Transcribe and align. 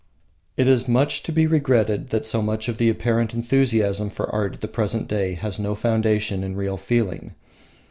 It 0.57 0.67
is 0.67 0.87
much 0.87 1.21
to 1.21 1.31
be 1.31 1.45
regretted 1.45 2.09
that 2.09 2.25
so 2.25 2.41
much 2.41 2.67
of 2.67 2.79
the 2.79 2.89
apparent 2.89 3.35
enthusiasm 3.35 4.09
for 4.09 4.27
art 4.33 4.55
at 4.55 4.61
the 4.61 4.67
present 4.67 5.07
day 5.07 5.35
has 5.35 5.59
no 5.59 5.75
foundation 5.75 6.43
in 6.43 6.55
real 6.55 6.75
feeling. 6.77 7.35